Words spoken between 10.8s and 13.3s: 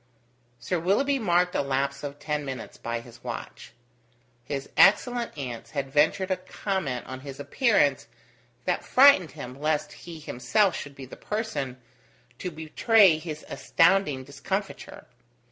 be the person to betray